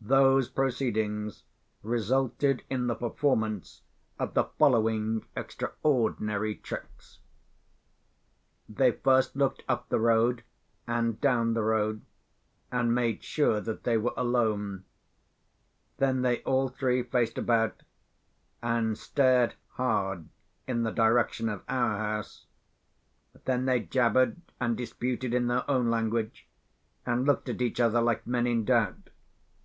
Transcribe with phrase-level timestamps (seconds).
[0.00, 1.42] Those proceedings
[1.82, 3.82] resulted in the performance
[4.16, 7.18] of the following extraordinary tricks.
[8.68, 10.44] They first looked up the road,
[10.86, 12.02] and down the road,
[12.70, 14.84] and made sure that they were alone.
[15.96, 17.82] Then they all three faced about,
[18.62, 20.28] and stared hard
[20.68, 22.46] in the direction of our house.
[23.46, 26.46] Then they jabbered and disputed in their own language,
[27.04, 29.08] and looked at each other like men in doubt.